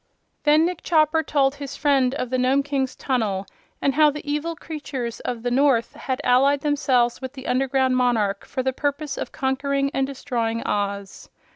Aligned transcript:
Then 0.45 0.65
Nick 0.65 0.81
Chopper 0.81 1.21
told 1.21 1.53
his 1.53 1.75
friend 1.77 2.15
of 2.15 2.31
the 2.31 2.39
Nome 2.39 2.63
King's 2.63 2.95
tunnel, 2.95 3.45
and 3.83 3.93
how 3.93 4.09
the 4.09 4.27
evil 4.27 4.55
creatures 4.55 5.19
of 5.19 5.43
the 5.43 5.51
North 5.51 5.93
had 5.93 6.19
allied 6.23 6.61
themselves 6.61 7.21
with 7.21 7.33
the 7.33 7.45
underground 7.45 7.95
monarch 7.95 8.43
for 8.43 8.63
the 8.63 8.73
purpose 8.73 9.15
of 9.15 9.31
conquering 9.31 9.91
and 9.93 10.07
destroying 10.07 10.63
Oz. 10.63 11.29